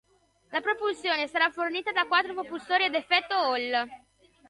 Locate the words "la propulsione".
0.51-1.27